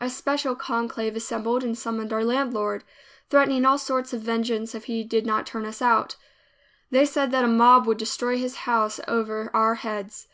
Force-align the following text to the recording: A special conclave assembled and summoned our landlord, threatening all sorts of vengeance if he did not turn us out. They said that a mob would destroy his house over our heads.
A 0.00 0.10
special 0.10 0.56
conclave 0.56 1.14
assembled 1.14 1.62
and 1.62 1.78
summoned 1.78 2.12
our 2.12 2.24
landlord, 2.24 2.82
threatening 3.30 3.64
all 3.64 3.78
sorts 3.78 4.12
of 4.12 4.20
vengeance 4.22 4.74
if 4.74 4.86
he 4.86 5.04
did 5.04 5.24
not 5.24 5.46
turn 5.46 5.64
us 5.66 5.80
out. 5.80 6.16
They 6.90 7.06
said 7.06 7.30
that 7.30 7.44
a 7.44 7.46
mob 7.46 7.86
would 7.86 7.98
destroy 7.98 8.38
his 8.38 8.56
house 8.66 8.98
over 9.06 9.52
our 9.54 9.76
heads. 9.76 10.26